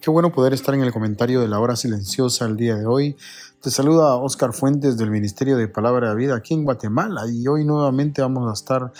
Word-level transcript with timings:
Qué 0.00 0.08
bueno 0.08 0.32
poder 0.32 0.54
estar 0.54 0.74
en 0.74 0.80
el 0.80 0.94
comentario 0.94 1.42
de 1.42 1.48
la 1.48 1.60
hora 1.60 1.76
silenciosa 1.76 2.46
el 2.46 2.56
día 2.56 2.74
de 2.74 2.86
hoy. 2.86 3.18
Te 3.60 3.70
saluda 3.70 4.16
Oscar 4.16 4.54
Fuentes 4.54 4.96
del 4.96 5.10
Ministerio 5.10 5.58
de 5.58 5.68
Palabra 5.68 6.08
de 6.08 6.16
Vida 6.16 6.36
aquí 6.36 6.54
en 6.54 6.64
Guatemala 6.64 7.24
y 7.30 7.46
hoy 7.46 7.66
nuevamente 7.66 8.22
vamos 8.22 8.48
a 8.48 8.54
estar 8.54 8.94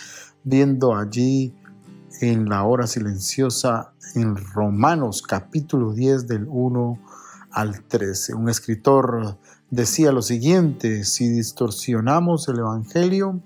viendo 0.45 0.95
allí 0.95 1.55
en 2.21 2.51
la 2.51 2.65
hora 2.65 2.87
silenciosa 2.87 3.95
en 4.15 4.37
Romanos 4.37 5.23
capítulo 5.23 5.95
10 5.95 6.29
del 6.29 6.47
1 6.47 6.99
al 7.51 7.83
13. 7.83 8.35
Un 8.35 8.51
escritor 8.51 9.39
decía 9.71 10.13
lo 10.13 10.21
siguiente, 10.21 11.05
si 11.05 11.31
distorsionamos 11.31 12.47
el 12.49 12.59
Evangelio, 12.59 13.41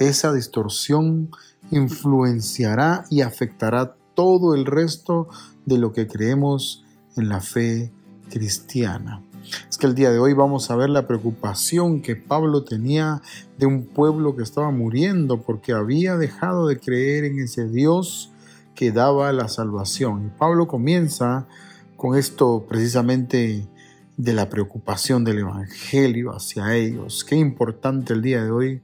esa 0.00 0.32
distorsión 0.32 1.30
influenciará 1.70 3.04
y 3.10 3.20
afectará 3.20 3.94
todo 4.14 4.54
el 4.54 4.66
resto 4.66 5.28
de 5.64 5.78
lo 5.78 5.92
que 5.92 6.06
creemos 6.06 6.84
en 7.16 7.28
la 7.28 7.40
fe 7.40 7.92
cristiana. 8.30 9.22
Es 9.68 9.78
que 9.78 9.86
el 9.86 9.94
día 9.94 10.10
de 10.10 10.18
hoy 10.18 10.32
vamos 10.34 10.70
a 10.70 10.76
ver 10.76 10.90
la 10.90 11.06
preocupación 11.06 12.02
que 12.02 12.14
Pablo 12.16 12.64
tenía 12.64 13.22
de 13.58 13.66
un 13.66 13.86
pueblo 13.86 14.36
que 14.36 14.42
estaba 14.42 14.70
muriendo 14.70 15.42
porque 15.42 15.72
había 15.72 16.16
dejado 16.16 16.66
de 16.66 16.78
creer 16.78 17.24
en 17.24 17.38
ese 17.40 17.68
Dios 17.68 18.30
que 18.74 18.92
daba 18.92 19.32
la 19.32 19.48
salvación. 19.48 20.26
Y 20.26 20.38
Pablo 20.38 20.68
comienza 20.68 21.46
con 21.96 22.16
esto 22.16 22.66
precisamente 22.68 23.66
de 24.16 24.32
la 24.32 24.48
preocupación 24.48 25.24
del 25.24 25.38
Evangelio 25.38 26.34
hacia 26.34 26.74
ellos. 26.76 27.24
Qué 27.24 27.36
importante 27.36 28.12
el 28.12 28.22
día 28.22 28.44
de 28.44 28.50
hoy 28.50 28.82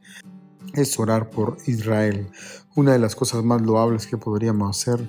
es 0.74 0.98
orar 0.98 1.30
por 1.30 1.58
Israel. 1.66 2.28
Una 2.74 2.92
de 2.92 2.98
las 2.98 3.14
cosas 3.14 3.44
más 3.44 3.62
loables 3.62 4.06
que 4.06 4.16
podríamos 4.16 4.76
hacer 4.76 5.06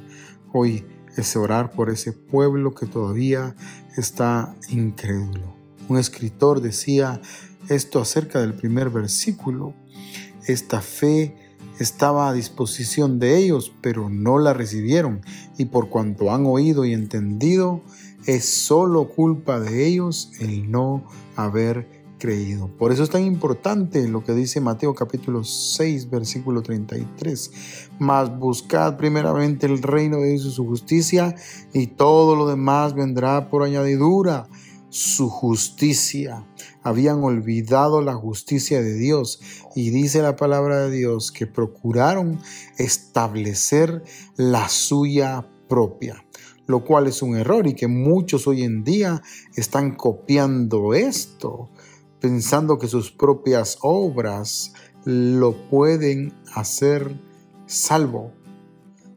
hoy 0.53 0.85
es 1.17 1.35
orar 1.35 1.71
por 1.71 1.89
ese 1.89 2.13
pueblo 2.13 2.73
que 2.73 2.85
todavía 2.85 3.55
está 3.97 4.55
incrédulo. 4.69 5.55
Un 5.89 5.97
escritor 5.97 6.61
decía 6.61 7.21
esto 7.69 7.99
acerca 7.99 8.39
del 8.39 8.53
primer 8.53 8.89
versículo. 8.89 9.73
Esta 10.45 10.81
fe 10.81 11.35
estaba 11.79 12.29
a 12.29 12.33
disposición 12.33 13.19
de 13.19 13.37
ellos, 13.37 13.73
pero 13.81 14.09
no 14.09 14.39
la 14.39 14.53
recibieron. 14.53 15.21
Y 15.57 15.65
por 15.65 15.89
cuanto 15.89 16.33
han 16.33 16.45
oído 16.45 16.85
y 16.85 16.93
entendido, 16.93 17.81
es 18.25 18.45
solo 18.45 19.07
culpa 19.09 19.59
de 19.59 19.87
ellos 19.87 20.31
el 20.39 20.69
no 20.69 21.05
haber 21.35 21.96
creído. 22.17 22.67
Por 22.67 22.91
eso 22.91 23.03
es 23.03 23.09
tan 23.09 23.23
importante 23.23 24.07
lo 24.07 24.23
que 24.23 24.33
dice 24.33 24.61
Mateo 24.61 24.93
capítulo 24.93 25.43
6, 25.43 26.09
versículo 26.09 26.61
33. 26.61 27.51
Mas 27.99 28.37
buscad 28.37 28.97
primeramente 28.97 29.65
el 29.65 29.81
reino 29.81 30.17
de 30.17 30.31
Dios 30.31 30.45
y 30.45 30.51
su 30.51 30.65
justicia, 30.65 31.35
y 31.73 31.87
todo 31.87 32.35
lo 32.35 32.47
demás 32.47 32.93
vendrá 32.93 33.49
por 33.49 33.63
añadidura. 33.63 34.47
Su 34.89 35.29
justicia. 35.29 36.47
Habían 36.81 37.21
olvidado 37.21 38.01
la 38.01 38.15
justicia 38.15 38.81
de 38.81 38.93
Dios 38.93 39.41
y 39.75 39.89
dice 39.89 40.21
la 40.21 40.37
palabra 40.37 40.79
de 40.85 40.91
Dios 40.91 41.33
que 41.33 41.45
procuraron 41.45 42.39
establecer 42.77 44.03
la 44.37 44.69
suya 44.69 45.45
propia 45.67 46.23
lo 46.67 46.83
cual 46.83 47.07
es 47.07 47.21
un 47.21 47.35
error 47.35 47.65
y 47.65 47.73
que 47.73 47.87
muchos 47.87 48.45
hoy 48.45 48.63
en 48.63 48.83
día 48.83 49.23
están 49.55 49.95
copiando 49.95 50.93
esto 50.93 51.69
pensando 52.19 52.77
que 52.77 52.87
sus 52.87 53.11
propias 53.11 53.77
obras 53.81 54.73
lo 55.05 55.69
pueden 55.69 56.33
hacer 56.53 57.15
salvo. 57.65 58.33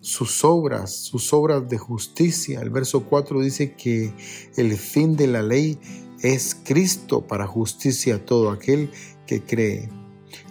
Sus 0.00 0.44
obras, 0.44 0.94
sus 0.94 1.32
obras 1.32 1.68
de 1.68 1.76
justicia. 1.76 2.60
El 2.60 2.70
verso 2.70 3.04
4 3.04 3.40
dice 3.40 3.74
que 3.74 4.14
el 4.56 4.76
fin 4.76 5.16
de 5.16 5.26
la 5.26 5.42
ley 5.42 5.78
es 6.22 6.56
Cristo 6.64 7.26
para 7.26 7.46
justicia 7.46 8.16
a 8.16 8.24
todo 8.24 8.50
aquel 8.50 8.90
que 9.26 9.42
cree. 9.42 9.90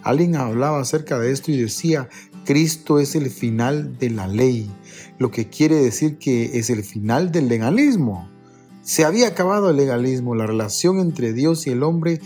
Alguien 0.02 0.36
hablaba 0.36 0.80
acerca 0.80 1.18
de 1.18 1.32
esto 1.32 1.50
y 1.50 1.60
decía, 1.60 2.08
Cristo 2.44 2.98
es 2.98 3.14
el 3.14 3.30
final 3.30 3.98
de 3.98 4.10
la 4.10 4.26
ley, 4.26 4.70
lo 5.18 5.30
que 5.30 5.48
quiere 5.48 5.76
decir 5.76 6.18
que 6.18 6.58
es 6.58 6.70
el 6.70 6.84
final 6.84 7.32
del 7.32 7.48
legalismo. 7.48 8.28
Se 8.82 9.04
había 9.04 9.28
acabado 9.28 9.70
el 9.70 9.76
legalismo, 9.76 10.34
la 10.34 10.46
relación 10.46 11.00
entre 11.00 11.32
Dios 11.32 11.66
y 11.66 11.70
el 11.70 11.82
hombre 11.82 12.20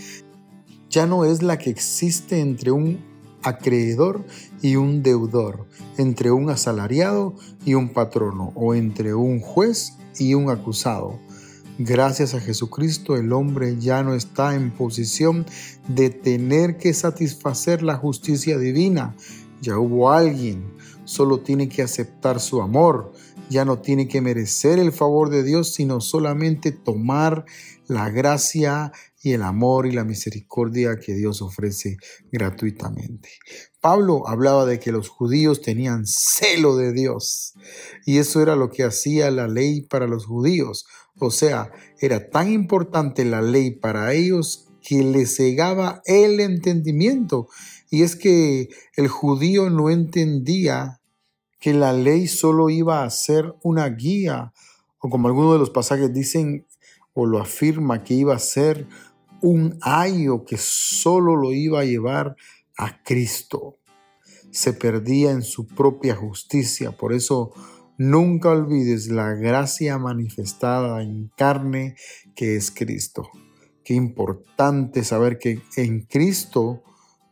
ya 0.89 1.05
no 1.05 1.25
es 1.25 1.43
la 1.43 1.57
que 1.57 1.69
existe 1.69 2.39
entre 2.39 2.71
un 2.71 2.99
acreedor 3.43 4.25
y 4.61 4.77
un 4.77 5.03
deudor, 5.03 5.67
entre 5.97 6.31
un 6.31 6.49
asalariado 6.49 7.35
y 7.65 7.73
un 7.73 7.89
patrono, 7.89 8.53
o 8.55 8.73
entre 8.73 9.13
un 9.13 9.41
juez 9.41 9.97
y 10.17 10.33
un 10.33 10.49
acusado. 10.49 11.19
Gracias 11.77 12.33
a 12.33 12.39
Jesucristo 12.39 13.17
el 13.17 13.33
hombre 13.33 13.75
ya 13.77 14.01
no 14.01 14.13
está 14.13 14.55
en 14.55 14.71
posición 14.71 15.45
de 15.89 16.09
tener 16.09 16.77
que 16.77 16.93
satisfacer 16.93 17.83
la 17.83 17.97
justicia 17.97 18.57
divina. 18.57 19.13
Ya 19.61 19.77
hubo 19.77 20.09
alguien, 20.09 20.63
solo 21.03 21.41
tiene 21.41 21.67
que 21.67 21.81
aceptar 21.81 22.39
su 22.39 22.61
amor, 22.61 23.11
ya 23.49 23.65
no 23.65 23.79
tiene 23.79 24.07
que 24.07 24.21
merecer 24.21 24.79
el 24.79 24.91
favor 24.91 25.29
de 25.29 25.43
Dios, 25.43 25.73
sino 25.73 26.01
solamente 26.01 26.71
tomar 26.71 27.45
la 27.87 28.09
gracia 28.09 28.91
y 29.21 29.33
el 29.33 29.43
amor 29.43 29.87
y 29.87 29.91
la 29.91 30.03
misericordia 30.03 30.99
que 30.99 31.13
Dios 31.13 31.41
ofrece 31.41 31.97
gratuitamente. 32.31 33.29
Pablo 33.81 34.27
hablaba 34.27 34.65
de 34.65 34.79
que 34.79 34.91
los 34.91 35.09
judíos 35.09 35.61
tenían 35.61 36.05
celo 36.05 36.75
de 36.75 36.93
Dios 36.93 37.53
y 38.05 38.17
eso 38.17 38.41
era 38.41 38.55
lo 38.55 38.69
que 38.69 38.83
hacía 38.83 39.31
la 39.31 39.47
ley 39.47 39.81
para 39.81 40.07
los 40.07 40.25
judíos. 40.25 40.85
O 41.19 41.31
sea, 41.31 41.71
era 41.99 42.29
tan 42.29 42.51
importante 42.51 43.25
la 43.25 43.41
ley 43.41 43.71
para 43.71 44.13
ellos 44.13 44.67
que 44.81 45.03
les 45.03 45.35
cegaba 45.37 46.01
el 46.05 46.39
entendimiento. 46.39 47.47
Y 47.89 48.03
es 48.03 48.15
que 48.15 48.69
el 48.95 49.07
judío 49.07 49.69
no 49.69 49.89
entendía 49.89 51.01
que 51.59 51.73
la 51.73 51.93
ley 51.93 52.27
solo 52.27 52.69
iba 52.69 53.03
a 53.03 53.09
ser 53.09 53.55
una 53.63 53.87
guía, 53.89 54.53
o 54.99 55.09
como 55.09 55.27
algunos 55.27 55.53
de 55.53 55.59
los 55.59 55.69
pasajes 55.69 56.13
dicen 56.13 56.65
o 57.13 57.25
lo 57.25 57.39
afirma, 57.39 58.03
que 58.03 58.13
iba 58.13 58.35
a 58.35 58.39
ser 58.39 58.87
un 59.41 59.77
ayo 59.81 60.45
que 60.45 60.57
solo 60.57 61.35
lo 61.35 61.53
iba 61.53 61.81
a 61.81 61.85
llevar 61.85 62.35
a 62.77 63.03
Cristo. 63.03 63.77
Se 64.51 64.73
perdía 64.73 65.31
en 65.31 65.43
su 65.43 65.67
propia 65.67 66.15
justicia. 66.15 66.91
Por 66.91 67.13
eso 67.13 67.51
nunca 67.97 68.49
olvides 68.49 69.07
la 69.07 69.33
gracia 69.33 69.97
manifestada 69.97 71.01
en 71.01 71.31
carne 71.35 71.95
que 72.35 72.55
es 72.55 72.71
Cristo. 72.71 73.29
Qué 73.83 73.93
importante 73.93 75.03
saber 75.03 75.37
que 75.37 75.61
en 75.77 76.01
Cristo 76.01 76.81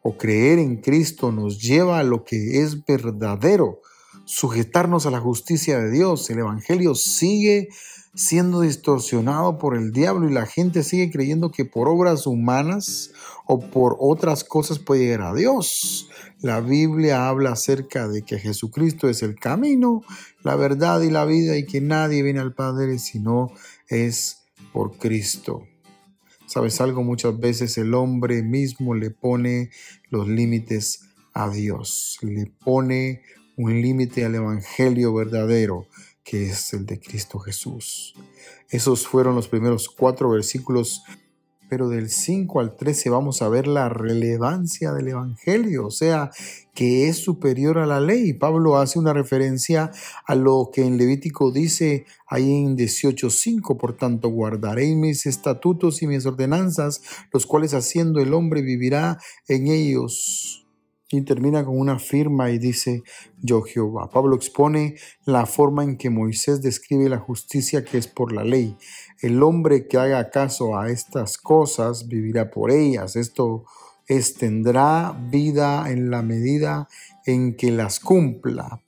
o 0.03 0.17
creer 0.17 0.59
en 0.59 0.77
Cristo 0.77 1.31
nos 1.31 1.61
lleva 1.61 1.99
a 1.99 2.03
lo 2.03 2.23
que 2.23 2.61
es 2.61 2.85
verdadero, 2.85 3.81
sujetarnos 4.25 5.05
a 5.05 5.11
la 5.11 5.19
justicia 5.19 5.79
de 5.79 5.91
Dios. 5.91 6.29
El 6.29 6.39
Evangelio 6.39 6.95
sigue 6.95 7.69
siendo 8.15 8.61
distorsionado 8.61 9.57
por 9.57 9.75
el 9.75 9.91
diablo 9.91 10.29
y 10.29 10.33
la 10.33 10.45
gente 10.45 10.83
sigue 10.83 11.11
creyendo 11.11 11.51
que 11.51 11.65
por 11.65 11.87
obras 11.87 12.27
humanas 12.27 13.11
o 13.47 13.59
por 13.59 13.97
otras 13.99 14.43
cosas 14.43 14.79
puede 14.79 15.05
llegar 15.05 15.21
a 15.21 15.33
Dios. 15.33 16.09
La 16.39 16.61
Biblia 16.61 17.27
habla 17.27 17.53
acerca 17.53 18.07
de 18.07 18.21
que 18.21 18.37
Jesucristo 18.37 19.09
es 19.09 19.23
el 19.23 19.35
camino, 19.35 20.03
la 20.43 20.55
verdad 20.55 21.01
y 21.01 21.09
la 21.09 21.25
vida 21.25 21.57
y 21.57 21.65
que 21.65 21.81
nadie 21.81 22.21
viene 22.21 22.39
al 22.39 22.53
Padre 22.53 22.99
si 22.99 23.19
no 23.19 23.51
es 23.87 24.43
por 24.71 24.97
Cristo. 24.97 25.63
¿Sabes 26.45 26.81
algo? 26.81 27.03
Muchas 27.03 27.39
veces 27.39 27.77
el 27.79 27.95
hombre 27.95 28.43
mismo 28.43 28.93
le 28.93 29.09
pone 29.09 29.71
los 30.09 30.27
límites 30.27 31.09
a 31.33 31.49
Dios, 31.49 32.19
le 32.21 32.45
pone 32.45 33.23
un 33.57 33.81
límite 33.81 34.25
al 34.25 34.35
Evangelio 34.35 35.13
verdadero 35.13 35.87
que 36.23 36.49
es 36.49 36.73
el 36.73 36.85
de 36.85 36.99
Cristo 36.99 37.39
Jesús. 37.39 38.15
Esos 38.69 39.07
fueron 39.07 39.35
los 39.35 39.47
primeros 39.47 39.89
cuatro 39.89 40.29
versículos, 40.29 41.03
pero 41.69 41.89
del 41.89 42.09
5 42.09 42.59
al 42.59 42.75
13 42.75 43.09
vamos 43.09 43.41
a 43.41 43.49
ver 43.49 43.67
la 43.67 43.89
relevancia 43.89 44.93
del 44.93 45.09
Evangelio, 45.09 45.87
o 45.87 45.91
sea, 45.91 46.31
que 46.73 47.07
es 47.07 47.17
superior 47.17 47.77
a 47.77 47.85
la 47.85 47.99
ley. 47.99 48.33
Pablo 48.33 48.77
hace 48.77 48.99
una 48.99 49.13
referencia 49.13 49.91
a 50.25 50.35
lo 50.35 50.69
que 50.71 50.85
en 50.85 50.97
Levítico 50.97 51.51
dice 51.51 52.05
ahí 52.27 52.51
en 52.51 52.77
18.5, 52.77 53.77
por 53.77 53.97
tanto, 53.97 54.29
guardaréis 54.29 54.95
mis 54.95 55.25
estatutos 55.25 56.01
y 56.01 56.07
mis 56.07 56.25
ordenanzas, 56.25 57.01
los 57.31 57.45
cuales 57.45 57.73
haciendo 57.73 58.21
el 58.21 58.33
hombre 58.33 58.61
vivirá 58.61 59.19
en 59.47 59.67
ellos 59.67 60.62
y 61.17 61.21
termina 61.21 61.63
con 61.63 61.79
una 61.79 61.99
firma 61.99 62.49
y 62.51 62.57
dice, 62.57 63.03
yo 63.41 63.61
Jehová. 63.61 64.09
Pablo 64.09 64.35
expone 64.35 64.95
la 65.25 65.45
forma 65.45 65.83
en 65.83 65.97
que 65.97 66.09
Moisés 66.09 66.61
describe 66.61 67.09
la 67.09 67.19
justicia 67.19 67.83
que 67.83 67.97
es 67.97 68.07
por 68.07 68.33
la 68.33 68.43
ley. 68.43 68.75
El 69.21 69.41
hombre 69.43 69.87
que 69.87 69.97
haga 69.97 70.29
caso 70.31 70.77
a 70.77 70.89
estas 70.89 71.37
cosas 71.37 72.07
vivirá 72.07 72.49
por 72.49 72.71
ellas. 72.71 73.15
Esto 73.15 73.65
es, 74.07 74.33
tendrá 74.35 75.17
vida 75.29 75.91
en 75.91 76.09
la 76.09 76.21
medida 76.21 76.87
en 77.25 77.55
que 77.55 77.71
las 77.71 77.99
cumpla. 77.99 78.81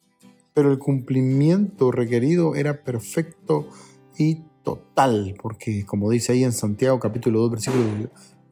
Pero 0.54 0.72
el 0.72 0.80
cumplimiento 0.80 1.92
requerido 1.92 2.56
era 2.56 2.83
perfecto 2.83 3.69
y 4.18 4.44
total, 4.63 5.36
porque 5.42 5.86
como 5.86 6.10
dice 6.10 6.31
ahí 6.31 6.44
en 6.44 6.51
Santiago 6.51 7.00
capítulo 7.00 7.39
2 7.42 7.51
versículo 7.51 7.83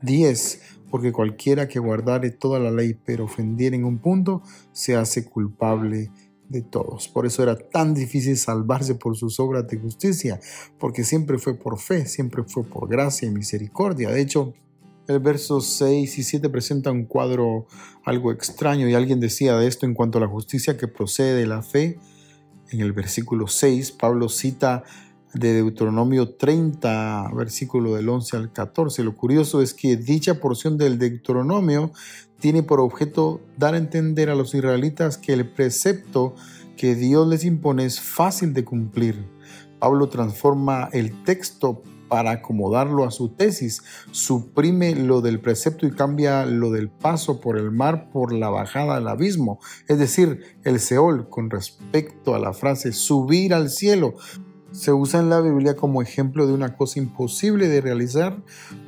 10, 0.04 0.62
porque 0.92 1.12
cualquiera 1.12 1.68
que 1.68 1.80
guardare 1.80 2.30
toda 2.30 2.60
la 2.60 2.72
ley 2.72 2.96
pero 3.06 3.26
ofendiera 3.26 3.76
en 3.76 3.84
un 3.84 3.98
punto, 3.98 4.44
se 4.72 4.96
hace 4.96 5.26
culpable 5.26 6.12
de 6.50 6.62
todos. 6.62 7.08
Por 7.08 7.26
eso 7.26 7.42
era 7.42 7.58
tan 7.58 7.94
difícil 7.94 8.38
salvarse 8.38 8.96
por 8.96 9.18
sus 9.18 9.40
obras 9.40 9.68
de 9.68 9.78
justicia, 9.78 10.40
porque 10.80 11.04
siempre 11.04 11.40
fue 11.40 11.56
por 11.56 11.80
fe, 11.80 12.06
siempre 12.06 12.44
fue 12.44 12.64
por 12.64 12.88
gracia 12.88 13.28
y 13.28 13.32
misericordia. 13.32 14.10
De 14.10 14.22
hecho, 14.22 14.54
el 15.08 15.20
verso 15.20 15.60
6 15.60 16.18
y 16.18 16.24
7 16.24 16.50
presenta 16.50 16.92
un 16.92 17.06
cuadro 17.06 17.68
algo 18.06 18.32
extraño 18.32 18.88
y 18.88 18.94
alguien 18.94 19.20
decía 19.20 19.58
de 19.58 19.68
esto 19.68 19.86
en 19.86 19.94
cuanto 19.94 20.18
a 20.18 20.22
la 20.22 20.28
justicia 20.28 20.78
que 20.78 20.88
procede 20.88 21.36
de 21.36 21.48
la 21.48 21.62
fe. 21.62 21.98
En 22.70 22.80
el 22.80 22.94
versículo 22.94 23.48
6, 23.48 23.92
Pablo 23.92 24.30
cita 24.30 24.84
de 25.34 25.54
Deuteronomio 25.54 26.36
30, 26.36 27.32
versículo 27.36 27.96
del 27.96 28.10
11 28.10 28.38
al 28.38 28.52
14. 28.52 29.04
Lo 29.04 29.16
curioso 29.16 29.62
es 29.62 29.74
que 29.74 29.98
dicha 29.98 30.40
porción 30.40 30.78
del 30.78 30.98
Deuteronomio 30.98 31.92
tiene 32.40 32.64
por 32.64 32.80
objeto 32.80 33.42
dar 33.58 33.74
a 33.74 33.78
entender 33.78 34.30
a 34.30 34.36
los 34.36 34.54
israelitas 34.54 35.18
que 35.18 35.34
el 35.34 35.50
precepto 35.50 36.36
que 36.78 36.96
Dios 36.96 37.28
les 37.28 37.46
impone 37.46 37.86
es 37.86 38.00
fácil 38.00 38.54
de 38.54 38.64
cumplir. 38.66 39.26
Pablo 39.80 40.10
transforma 40.10 40.90
el 40.94 41.24
texto 41.24 41.82
para 42.08 42.32
acomodarlo 42.32 43.06
a 43.06 43.12
su 43.12 43.30
tesis, 43.30 43.82
suprime 44.12 44.94
lo 44.96 45.22
del 45.22 45.40
precepto 45.40 45.88
y 45.88 45.92
cambia 45.92 46.46
lo 46.46 46.70
del 46.70 46.90
paso 46.90 47.42
por 47.42 47.58
el 47.58 47.72
mar 47.72 48.12
por 48.12 48.34
la 48.34 48.50
bajada 48.50 48.98
al 48.98 49.08
abismo, 49.08 49.60
es 49.88 49.98
decir, 49.98 50.58
el 50.64 50.80
Seol 50.80 51.28
con 51.28 51.50
respecto 51.50 52.36
a 52.36 52.40
la 52.40 52.54
frase 52.54 52.92
subir 52.92 53.54
al 53.54 53.70
cielo 53.72 54.14
se 54.74 54.92
usa 54.92 55.20
en 55.20 55.30
la 55.30 55.40
Biblia 55.40 55.76
como 55.76 56.02
ejemplo 56.02 56.48
de 56.48 56.54
una 56.54 56.76
cosa 56.76 57.00
imposible 57.00 57.68
de 57.68 57.80
realizar 57.80 58.36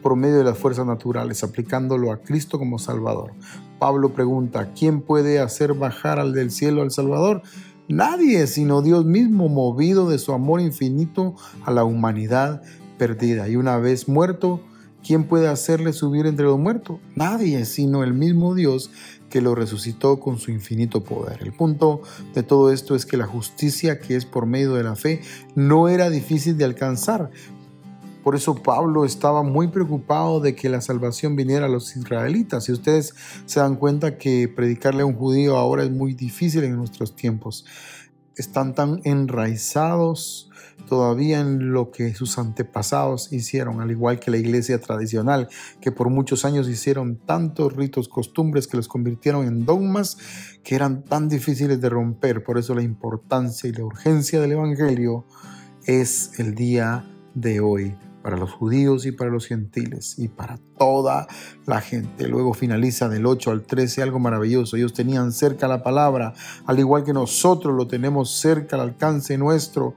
por 0.01 0.15
medio 0.15 0.39
de 0.39 0.43
las 0.43 0.57
fuerzas 0.57 0.85
naturales, 0.85 1.43
aplicándolo 1.43 2.11
a 2.11 2.21
Cristo 2.21 2.57
como 2.57 2.79
Salvador. 2.79 3.33
Pablo 3.77 4.11
pregunta, 4.13 4.71
¿quién 4.77 5.01
puede 5.01 5.39
hacer 5.39 5.75
bajar 5.75 6.19
al 6.19 6.33
del 6.33 6.49
cielo 6.49 6.81
al 6.81 6.91
Salvador? 6.91 7.43
Nadie, 7.87 8.47
sino 8.47 8.81
Dios 8.81 9.05
mismo, 9.05 9.47
movido 9.47 10.09
de 10.09 10.17
su 10.17 10.33
amor 10.33 10.59
infinito 10.59 11.35
a 11.63 11.71
la 11.71 11.83
humanidad 11.83 12.63
perdida. 12.97 13.47
Y 13.47 13.55
una 13.55 13.77
vez 13.77 14.07
muerto, 14.07 14.61
¿quién 15.05 15.25
puede 15.25 15.47
hacerle 15.47 15.93
subir 15.93 16.25
entre 16.25 16.45
los 16.45 16.57
muertos? 16.57 16.97
Nadie, 17.15 17.63
sino 17.65 18.03
el 18.03 18.15
mismo 18.15 18.55
Dios 18.55 18.89
que 19.29 19.41
lo 19.41 19.55
resucitó 19.55 20.19
con 20.19 20.37
su 20.39 20.51
infinito 20.51 21.03
poder. 21.03 21.41
El 21.41 21.53
punto 21.53 22.01
de 22.33 22.43
todo 22.43 22.71
esto 22.71 22.95
es 22.95 23.05
que 23.05 23.17
la 23.17 23.27
justicia 23.27 23.99
que 23.99 24.15
es 24.15 24.25
por 24.25 24.45
medio 24.45 24.73
de 24.73 24.83
la 24.83 24.95
fe 24.95 25.21
no 25.55 25.89
era 25.89 26.09
difícil 26.09 26.57
de 26.57 26.65
alcanzar. 26.65 27.31
Por 28.23 28.35
eso 28.35 28.55
Pablo 28.55 29.05
estaba 29.05 29.43
muy 29.43 29.67
preocupado 29.67 30.39
de 30.39 30.55
que 30.55 30.67
la 30.67 30.81
salvación 30.81 31.35
viniera 31.35 31.67
a 31.67 31.69
los 31.69 31.95
israelitas. 31.95 32.63
Si 32.63 32.71
ustedes 32.71 33.13
se 33.45 33.59
dan 33.59 33.75
cuenta 33.75 34.17
que 34.17 34.47
predicarle 34.47 35.03
a 35.03 35.05
un 35.05 35.15
judío 35.15 35.57
ahora 35.57 35.83
es 35.83 35.91
muy 35.91 36.13
difícil 36.15 36.63
en 36.63 36.75
nuestros 36.75 37.15
tiempos. 37.15 37.65
Están 38.35 38.73
tan 38.73 38.99
enraizados 39.03 40.49
todavía 40.87 41.39
en 41.39 41.71
lo 41.71 41.91
que 41.91 42.13
sus 42.13 42.37
antepasados 42.37 43.31
hicieron, 43.31 43.81
al 43.81 43.91
igual 43.91 44.19
que 44.19 44.31
la 44.31 44.37
iglesia 44.37 44.79
tradicional, 44.79 45.49
que 45.81 45.91
por 45.91 46.09
muchos 46.09 46.45
años 46.45 46.69
hicieron 46.69 47.17
tantos 47.17 47.73
ritos, 47.73 48.07
costumbres 48.07 48.67
que 48.67 48.77
los 48.77 48.87
convirtieron 48.87 49.45
en 49.45 49.65
dogmas 49.65 50.17
que 50.63 50.75
eran 50.75 51.03
tan 51.03 51.29
difíciles 51.29 51.81
de 51.81 51.89
romper. 51.89 52.43
Por 52.43 52.57
eso 52.57 52.75
la 52.75 52.83
importancia 52.83 53.69
y 53.69 53.73
la 53.73 53.85
urgencia 53.85 54.39
del 54.39 54.53
Evangelio 54.53 55.25
es 55.85 56.39
el 56.39 56.55
día 56.55 57.05
de 57.33 57.59
hoy 57.59 57.95
para 58.25 58.37
los 58.37 58.51
judíos 58.51 59.05
y 59.05 59.11
para 59.11 59.29
los 59.29 59.45
gentiles 59.45 60.17
y 60.17 60.29
para 60.29 60.57
toda 60.79 61.27
la 61.67 61.79
gente. 61.79 62.27
Luego 62.27 62.55
finaliza 62.55 63.07
del 63.07 63.27
8 63.27 63.51
al 63.51 63.61
13 63.61 64.01
algo 64.01 64.17
maravilloso. 64.17 64.77
Ellos 64.77 64.93
tenían 64.93 65.31
cerca 65.31 65.67
la 65.67 65.83
palabra, 65.83 66.33
al 66.65 66.79
igual 66.79 67.03
que 67.03 67.13
nosotros 67.13 67.75
lo 67.75 67.85
tenemos 67.85 68.31
cerca 68.31 68.77
al 68.77 68.81
alcance 68.81 69.37
nuestro. 69.37 69.93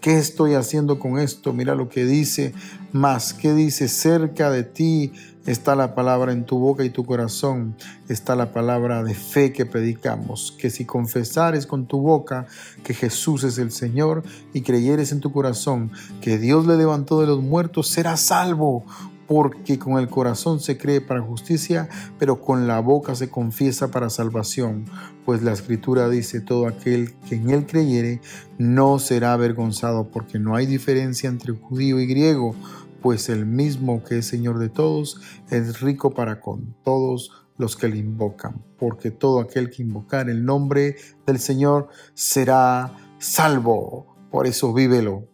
¿Qué 0.00 0.16
estoy 0.16 0.54
haciendo 0.54 1.00
con 1.00 1.18
esto? 1.18 1.52
Mira 1.52 1.74
lo 1.74 1.88
que 1.88 2.04
dice 2.04 2.54
más. 2.92 3.34
¿Qué 3.34 3.52
dice? 3.52 3.88
Cerca 3.88 4.48
de 4.48 4.62
ti 4.62 5.12
está 5.44 5.74
la 5.74 5.96
palabra 5.96 6.30
en 6.30 6.44
tu 6.46 6.56
boca 6.58 6.84
y 6.84 6.90
tu 6.90 7.04
corazón. 7.04 7.74
Está 8.08 8.36
la 8.36 8.52
palabra 8.52 9.02
de 9.02 9.14
fe 9.14 9.52
que 9.52 9.66
predicamos. 9.66 10.54
Que 10.56 10.70
si 10.70 10.84
confesares 10.84 11.66
con 11.66 11.86
tu 11.86 12.00
boca 12.00 12.46
que 12.84 12.94
Jesús 12.94 13.42
es 13.42 13.58
el 13.58 13.72
Señor 13.72 14.22
y 14.52 14.62
creyeres 14.62 15.10
en 15.10 15.18
tu 15.18 15.32
corazón 15.32 15.90
que 16.20 16.38
Dios 16.38 16.64
le 16.66 16.76
levantó 16.76 17.20
de 17.20 17.26
los 17.26 17.42
muertos, 17.42 17.88
serás 17.88 18.20
salvo 18.20 18.84
porque 19.28 19.78
con 19.78 19.98
el 19.98 20.08
corazón 20.08 20.58
se 20.58 20.78
cree 20.78 21.02
para 21.02 21.20
justicia, 21.20 21.88
pero 22.18 22.40
con 22.40 22.66
la 22.66 22.80
boca 22.80 23.14
se 23.14 23.28
confiesa 23.28 23.90
para 23.90 24.08
salvación. 24.08 24.86
Pues 25.26 25.42
la 25.42 25.52
escritura 25.52 26.08
dice, 26.08 26.40
todo 26.40 26.66
aquel 26.66 27.14
que 27.28 27.34
en 27.34 27.50
él 27.50 27.66
creyere 27.66 28.22
no 28.56 28.98
será 28.98 29.34
avergonzado, 29.34 30.10
porque 30.10 30.38
no 30.38 30.56
hay 30.56 30.64
diferencia 30.64 31.28
entre 31.28 31.52
judío 31.52 32.00
y 32.00 32.06
griego, 32.06 32.56
pues 33.02 33.28
el 33.28 33.44
mismo 33.44 34.02
que 34.02 34.18
es 34.18 34.26
Señor 34.26 34.58
de 34.58 34.70
todos 34.70 35.20
es 35.50 35.80
rico 35.82 36.14
para 36.14 36.40
con 36.40 36.74
todos 36.82 37.30
los 37.58 37.76
que 37.76 37.88
le 37.88 37.98
invocan, 37.98 38.62
porque 38.78 39.10
todo 39.10 39.40
aquel 39.40 39.68
que 39.68 39.82
invocar 39.82 40.30
el 40.30 40.46
nombre 40.46 40.96
del 41.26 41.38
Señor 41.38 41.88
será 42.14 42.96
salvo. 43.18 44.16
Por 44.30 44.46
eso 44.46 44.72
vívelo. 44.72 45.28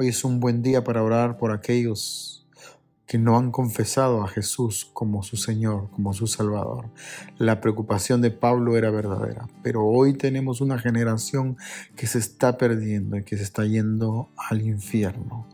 Hoy 0.00 0.08
es 0.08 0.24
un 0.24 0.40
buen 0.40 0.62
día 0.62 0.82
para 0.82 1.02
orar 1.02 1.38
por 1.38 1.52
aquellos 1.52 2.37
que 3.08 3.18
no 3.18 3.38
han 3.38 3.50
confesado 3.50 4.22
a 4.22 4.28
Jesús 4.28 4.90
como 4.92 5.22
su 5.22 5.38
Señor, 5.38 5.90
como 5.92 6.12
su 6.12 6.26
Salvador. 6.26 6.90
La 7.38 7.62
preocupación 7.62 8.20
de 8.20 8.30
Pablo 8.30 8.76
era 8.76 8.90
verdadera, 8.90 9.48
pero 9.62 9.86
hoy 9.86 10.12
tenemos 10.12 10.60
una 10.60 10.78
generación 10.78 11.56
que 11.96 12.06
se 12.06 12.18
está 12.18 12.58
perdiendo 12.58 13.16
y 13.16 13.24
que 13.24 13.38
se 13.38 13.44
está 13.44 13.64
yendo 13.64 14.28
al 14.36 14.60
infierno, 14.60 15.48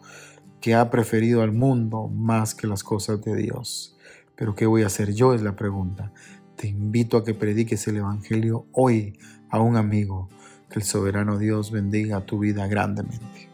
que 0.61 0.75
ha 0.75 0.91
preferido 0.91 1.43
al 1.43 1.53
mundo 1.53 2.09
más 2.09 2.57
que 2.57 2.67
las 2.67 2.83
cosas 2.83 3.23
de 3.23 3.37
Dios. 3.37 3.97
Pero 4.35 4.57
¿qué 4.57 4.67
voy 4.67 4.83
a 4.83 4.87
hacer 4.87 5.15
yo? 5.15 5.33
Es 5.33 5.41
la 5.41 5.55
pregunta. 5.55 6.13
Te 6.57 6.67
invito 6.67 7.17
a 7.17 7.25
que 7.25 7.35
prediques 7.35 7.87
el 7.87 7.99
Evangelio 7.99 8.67
hoy 8.73 9.17
a 9.49 9.61
un 9.61 9.77
amigo. 9.77 10.29
Que 10.69 10.81
el 10.81 10.85
soberano 10.85 11.39
Dios 11.39 11.71
bendiga 11.71 12.27
tu 12.27 12.41
vida 12.41 12.67
grandemente. 12.67 13.54